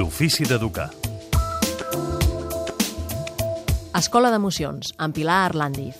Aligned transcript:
L'ofici 0.00 0.46
d'educar. 0.48 0.86
Escola 3.98 4.30
d'Emocions, 4.32 4.94
amb 4.96 5.12
Pilar 5.12 5.50
Arlandiz. 5.50 5.98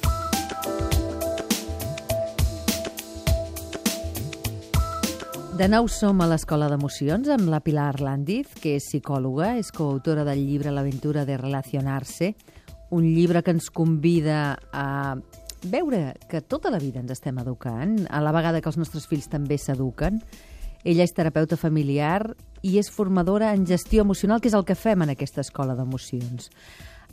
De 5.58 5.68
nou 5.68 5.90
som 5.92 6.24
a 6.24 6.30
l'Escola 6.30 6.70
d'Emocions 6.72 7.28
amb 7.28 7.52
la 7.52 7.60
Pilar 7.60 7.90
Arlandiz, 7.90 8.54
que 8.62 8.78
és 8.78 8.88
psicòloga, 8.88 9.52
és 9.60 9.68
coautora 9.68 10.24
del 10.24 10.46
llibre 10.48 10.72
L'aventura 10.72 11.26
de 11.28 11.36
relacionar-se, 11.36 12.32
un 12.96 13.04
llibre 13.04 13.44
que 13.44 13.52
ens 13.52 13.68
convida 13.68 14.56
a 14.72 15.18
veure 15.68 16.14
que 16.30 16.40
tota 16.40 16.72
la 16.72 16.80
vida 16.80 17.04
ens 17.04 17.12
estem 17.18 17.36
educant, 17.44 18.06
a 18.08 18.24
la 18.24 18.32
vegada 18.32 18.64
que 18.64 18.72
els 18.72 18.80
nostres 18.80 19.04
fills 19.10 19.28
també 19.28 19.60
s'eduquen. 19.60 20.22
Ella 20.84 21.04
és 21.04 21.12
terapeuta 21.12 21.58
familiar 21.60 22.34
i 22.62 22.78
és 22.80 22.88
formadora 22.92 23.52
en 23.54 23.66
gestió 23.68 24.04
emocional, 24.04 24.40
que 24.40 24.48
és 24.48 24.56
el 24.56 24.64
que 24.64 24.78
fem 24.78 25.02
en 25.04 25.12
aquesta 25.12 25.44
escola 25.44 25.76
d'emocions. 25.76 26.48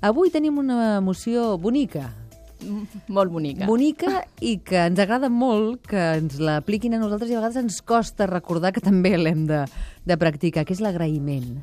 Avui 0.02 0.32
tenim 0.32 0.60
una 0.62 0.98
emoció 1.00 1.58
bonica, 1.58 2.12
Molt 3.08 3.32
bonica. 3.32 3.66
bonica 3.66 4.22
i 4.41 4.58
que 4.66 4.80
ens 4.88 5.00
agrada 5.00 5.30
molt 5.30 5.86
que 5.90 6.04
ens 6.18 6.40
l'apliquin 6.41 6.96
a 6.96 7.02
nosaltres 7.02 7.32
i 7.32 7.36
a 7.36 7.41
vegades 7.41 7.60
ens 7.62 7.82
costa 7.86 8.27
recordar 8.30 8.74
que 8.74 8.84
també 8.84 9.16
l'hem 9.18 9.46
de, 9.50 9.64
de 10.05 10.18
practicar, 10.18 10.66
que 10.66 10.74
és 10.74 10.82
l'agraïment. 10.82 11.58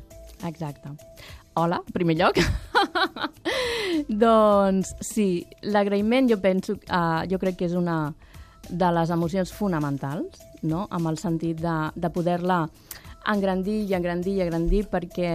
Exacte. 0.45 0.93
Hola, 1.55 1.79
en 1.79 1.95
primer 1.95 2.17
lloc. 2.19 2.39
doncs 4.25 4.91
sí, 5.03 5.45
l'agraïment 5.63 6.27
jo 6.31 6.39
penso, 6.43 6.75
uh, 6.89 7.23
jo 7.31 7.39
crec 7.39 7.61
que 7.61 7.69
és 7.69 7.75
una 7.79 8.13
de 8.69 8.91
les 8.97 9.11
emocions 9.13 9.51
fonamentals, 9.53 10.39
no? 10.63 10.85
amb 10.89 11.11
el 11.11 11.19
sentit 11.21 11.61
de, 11.61 11.75
de 11.95 12.11
poder-la 12.13 12.65
engrandir 13.31 13.83
i 13.89 13.95
engrandir 13.97 14.37
i 14.37 14.43
engrandir 14.45 14.85
perquè, 14.91 15.31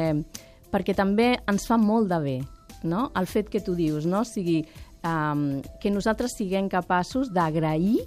perquè 0.71 0.95
també 0.97 1.33
ens 1.51 1.67
fa 1.67 1.79
molt 1.81 2.11
de 2.11 2.21
bé, 2.23 2.37
no? 2.87 3.09
El 3.19 3.27
fet 3.31 3.51
que 3.51 3.63
tu 3.65 3.75
dius, 3.79 4.07
no? 4.07 4.23
O 4.23 4.29
sigui, 4.29 4.63
um, 5.07 5.61
que 5.83 5.91
nosaltres 5.91 6.37
siguem 6.39 6.71
capaços 6.71 7.33
d'agrair 7.35 8.05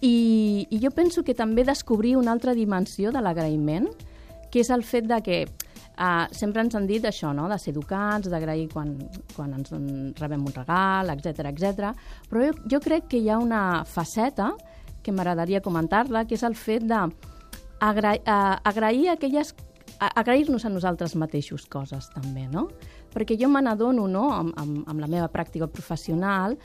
i, 0.00 0.66
i 0.70 0.80
jo 0.80 0.90
penso 0.96 1.24
que 1.24 1.36
també 1.36 1.64
descobrir 1.68 2.16
una 2.16 2.32
altra 2.32 2.54
dimensió 2.56 3.12
de 3.12 3.20
l'agraïment, 3.20 3.90
que 4.50 4.62
és 4.64 4.70
el 4.72 4.82
fet 4.82 5.06
de 5.10 5.20
que 5.24 5.42
uh, 6.00 6.26
sempre 6.32 6.64
ens 6.64 6.74
han 6.74 6.88
dit 6.88 7.04
això, 7.04 7.34
no? 7.36 7.46
de 7.50 7.58
ser 7.60 7.74
educats, 7.74 8.30
d'agrair 8.32 8.68
quan, 8.72 8.96
quan 9.36 9.54
ens 9.58 9.72
en 9.76 9.86
rebem 10.18 10.46
un 10.48 10.56
regal, 10.56 11.12
etc 11.14 11.50
etc. 11.52 11.92
però 12.30 12.48
jo, 12.48 12.56
jo 12.74 12.80
crec 12.80 13.10
que 13.12 13.20
hi 13.20 13.30
ha 13.30 13.38
una 13.38 13.84
faceta 13.84 14.54
que 15.04 15.12
m'agradaria 15.12 15.62
comentar-la, 15.64 16.26
que 16.26 16.36
és 16.36 16.44
el 16.44 16.56
fet 16.58 16.86
de 16.88 17.04
agra 17.80 18.14
uh, 18.18 18.56
agrair 18.68 19.10
aquelles 19.14 19.54
agrair-nos 20.00 20.64
a 20.64 20.70
nosaltres 20.72 21.12
mateixos 21.18 21.66
coses 21.68 22.06
també, 22.14 22.46
no? 22.48 22.68
Perquè 23.12 23.36
jo 23.36 23.50
me 23.52 23.60
n'adono, 23.60 24.06
no?, 24.08 24.30
amb, 24.32 24.54
amb, 24.56 24.86
amb 24.88 25.02
la 25.02 25.08
meva 25.10 25.28
pràctica 25.28 25.68
professional, 25.68 26.56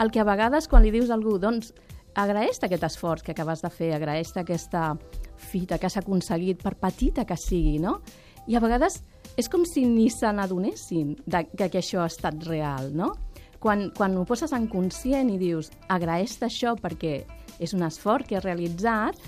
el 0.00 0.10
que 0.10 0.22
a 0.22 0.26
vegades 0.26 0.66
quan 0.66 0.82
li 0.82 0.90
dius 0.90 1.10
a 1.10 1.14
algú, 1.14 1.36
doncs, 1.38 1.70
agraeix 2.18 2.58
aquest 2.64 2.86
esforç 2.88 3.22
que 3.22 3.34
acabes 3.36 3.62
de 3.62 3.70
fer, 3.70 3.92
agraeix 3.94 4.32
aquesta 4.40 4.96
fita 5.38 5.78
que 5.78 5.86
has 5.86 5.98
aconseguit, 6.00 6.62
per 6.62 6.74
petita 6.80 7.24
que 7.28 7.36
sigui, 7.38 7.78
no? 7.78 8.00
I 8.48 8.56
a 8.56 8.62
vegades 8.62 9.00
és 9.38 9.48
com 9.48 9.64
si 9.68 9.84
ni 9.88 10.08
se 10.12 10.30
n'adonessin 10.32 11.14
de 11.26 11.44
que 11.56 11.68
això 11.80 12.04
ha 12.04 12.10
estat 12.10 12.40
real, 12.48 12.90
no? 12.96 13.12
Quan, 13.60 13.90
quan 13.96 14.16
ho 14.16 14.24
poses 14.24 14.54
en 14.56 14.66
conscient 14.72 15.28
i 15.32 15.38
dius 15.40 15.68
agraeix 15.92 16.38
això 16.42 16.74
perquè 16.80 17.20
és 17.60 17.74
un 17.76 17.84
esforç 17.84 18.30
que 18.30 18.38
he 18.38 18.42
realitzat, 18.42 19.18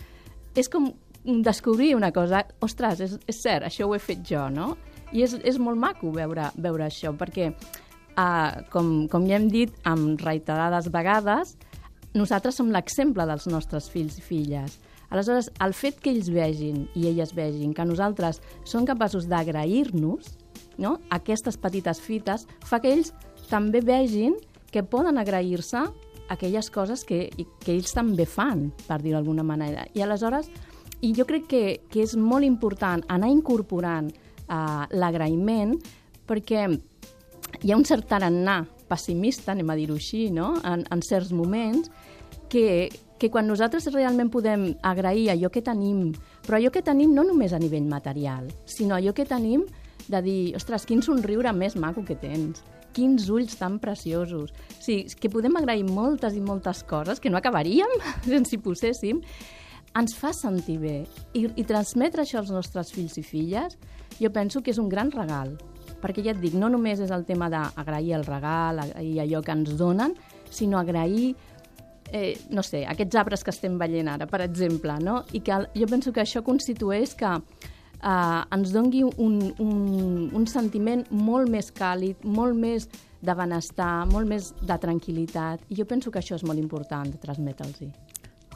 és 0.57 0.69
com 0.73 0.89
descobrir 1.25 1.95
una 1.95 2.11
cosa, 2.13 2.43
ostres, 2.65 3.01
és, 3.05 3.19
és 3.29 3.41
cert, 3.45 3.67
això 3.69 3.87
ho 3.87 3.95
he 3.95 4.01
fet 4.03 4.25
jo, 4.27 4.49
no? 4.51 4.73
I 5.13 5.27
és, 5.27 5.37
és 5.45 5.59
molt 5.61 5.79
maco 5.79 6.11
veure, 6.15 6.49
veure 6.57 6.87
això, 6.89 7.13
perquè, 7.17 7.51
uh, 8.17 8.63
com, 8.73 9.07
com 9.13 9.29
ja 9.29 9.37
hem 9.39 9.51
dit 9.53 9.75
amb 9.89 10.21
reiterades 10.25 10.89
vegades, 10.93 11.55
nosaltres 12.17 12.59
som 12.59 12.73
l'exemple 12.73 13.27
dels 13.29 13.47
nostres 13.49 13.89
fills 13.93 14.19
i 14.19 14.25
filles. 14.25 14.79
Aleshores, 15.13 15.51
el 15.61 15.75
fet 15.77 15.99
que 16.01 16.11
ells 16.15 16.31
vegin 16.33 16.87
i 16.97 17.05
elles 17.11 17.35
vegin 17.37 17.75
que 17.77 17.85
nosaltres 17.85 18.41
som 18.65 18.87
capaços 18.89 19.29
d'agrair-nos, 19.29 20.31
no? 20.81 20.97
aquestes 21.13 21.59
petites 21.61 22.01
fites, 22.01 22.47
fa 22.65 22.81
que 22.81 22.95
ells 22.97 23.13
també 23.51 23.83
vegin 23.85 24.39
que 24.73 24.81
poden 24.83 25.21
agrair-se 25.21 25.85
aquelles 26.33 26.71
coses 26.73 27.05
que, 27.05 27.27
que 27.61 27.75
ells 27.75 27.93
també 27.93 28.25
fan, 28.25 28.71
per 28.87 29.03
dir-ho 29.03 29.19
d'alguna 29.19 29.45
manera. 29.45 29.85
I 29.93 30.01
aleshores, 30.01 30.49
i 31.05 31.13
jo 31.13 31.27
crec 31.29 31.49
que, 31.51 31.65
que 31.93 32.01
és 32.07 32.17
molt 32.17 32.47
important 32.47 33.05
anar 33.13 33.29
incorporant 33.29 34.09
uh, 34.09 34.89
l'agraïment 34.97 35.77
perquè 36.25 36.65
hi 37.61 37.73
ha 37.73 37.77
un 37.77 37.85
cert 37.85 38.09
tarannà 38.09 38.63
pessimista, 38.89 39.53
anem 39.53 39.73
a 39.73 39.77
dir-ho 39.77 39.99
així, 40.01 40.31
no? 40.33 40.55
en, 40.65 40.87
en 40.89 41.05
certs 41.05 41.33
moments, 41.37 41.91
que, 42.53 42.89
que 43.23 43.31
quan 43.31 43.47
nosaltres 43.47 43.87
realment 43.95 44.33
podem 44.35 44.73
agrair 44.83 45.29
allò 45.31 45.47
que 45.55 45.63
tenim, 45.63 46.09
però 46.43 46.59
allò 46.59 46.73
que 46.75 46.83
tenim 46.83 47.13
no 47.15 47.23
només 47.23 47.53
a 47.55 47.61
nivell 47.63 47.87
material, 47.87 48.49
sinó 48.67 48.97
allò 48.97 49.13
que 49.15 49.29
tenim 49.31 49.63
de 50.09 50.19
dir, 50.27 50.39
ostres, 50.59 50.83
quin 50.91 51.05
somriure 51.07 51.53
més 51.55 51.77
maco 51.79 52.03
que 52.03 52.17
tens, 52.19 52.65
quins 52.97 53.29
ulls 53.31 53.55
tan 53.61 53.79
preciosos. 53.79 54.51
O 54.51 54.83
sigui, 54.83 55.07
que 55.15 55.31
podem 55.31 55.55
agrair 55.61 55.87
moltes 55.87 56.35
i 56.35 56.43
moltes 56.43 56.83
coses, 56.83 57.23
que 57.23 57.31
no 57.31 57.39
acabaríem 57.39 57.95
si 58.51 58.59
poséssim, 58.59 59.23
ens 59.95 60.17
fa 60.19 60.33
sentir 60.35 60.81
bé. 60.83 60.97
I, 61.39 61.47
I 61.47 61.67
transmetre 61.69 62.27
això 62.27 62.41
als 62.43 62.51
nostres 62.51 62.91
fills 62.91 63.15
i 63.21 63.23
filles, 63.23 63.79
jo 64.19 64.33
penso 64.35 64.65
que 64.67 64.75
és 64.75 64.83
un 64.83 64.91
gran 64.91 65.15
regal. 65.15 65.55
Perquè 66.03 66.27
ja 66.27 66.35
et 66.35 66.43
dic, 66.43 66.59
no 66.59 66.67
només 66.73 66.99
és 66.99 67.15
el 67.15 67.23
tema 67.29 67.47
d'agrair 67.53 68.19
el 68.19 68.27
regal, 68.27 68.83
agrair 68.83 69.23
allò 69.23 69.47
que 69.47 69.55
ens 69.55 69.77
donen, 69.79 70.19
sinó 70.51 70.83
agrair 70.83 71.37
eh, 72.13 72.39
no 72.51 72.63
sé, 72.63 72.85
aquests 72.87 73.19
arbres 73.19 73.43
que 73.43 73.51
estem 73.51 73.79
veient 73.81 74.11
ara, 74.13 74.29
per 74.31 74.43
exemple, 74.45 74.95
no? 75.03 75.23
I 75.33 75.41
que 75.41 75.59
jo 75.75 75.89
penso 75.91 76.13
que 76.13 76.23
això 76.23 76.45
constitueix 76.47 77.17
que 77.19 77.33
eh, 77.33 78.57
ens 78.57 78.75
dongui 78.75 79.03
un, 79.03 79.39
un, 79.59 80.31
un 80.37 80.47
sentiment 80.47 81.07
molt 81.11 81.51
més 81.51 81.73
càlid, 81.75 82.23
molt 82.25 82.59
més 82.59 82.89
de 83.23 83.35
benestar, 83.39 84.05
molt 84.11 84.29
més 84.29 84.53
de 84.61 84.79
tranquil·litat, 84.85 85.67
i 85.71 85.79
jo 85.79 85.87
penso 85.89 86.11
que 86.11 86.21
això 86.23 86.39
és 86.39 86.47
molt 86.47 86.61
important 86.61 87.11
de 87.11 87.21
transmetre'ls-hi. 87.23 87.91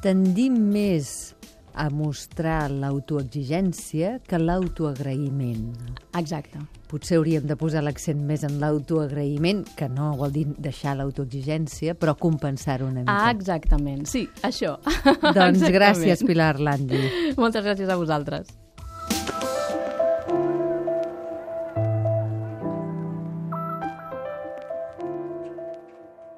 Tendim 0.03 0.59
més 0.73 1.34
a 1.76 1.88
mostrar 1.92 2.70
l'autoexigència 2.72 4.16
que 4.26 4.38
l'autoagraïment. 4.41 5.70
Exacte. 6.19 6.59
Potser 6.91 7.19
hauríem 7.19 7.47
de 7.47 7.56
posar 7.59 7.82
l'accent 7.84 8.20
més 8.26 8.44
en 8.47 8.59
l'autoagraïment, 8.62 9.64
que 9.76 9.88
no 9.91 10.12
vol 10.19 10.32
dir 10.34 10.47
deixar 10.59 10.97
l'autoexigència, 10.97 11.94
però 11.98 12.14
compensar-ho 12.19 12.87
una 12.88 13.03
mica. 13.04 13.16
Ah, 13.26 13.32
exactament. 13.34 14.06
Sí, 14.06 14.26
això. 14.42 14.76
doncs 14.82 15.26
Exactament. 15.32 15.75
gràcies, 15.78 16.25
Pilar 16.26 16.54
Landi. 16.60 17.03
Moltes 17.37 17.64
gràcies 17.66 17.91
a 17.91 17.98
vosaltres. 18.00 18.54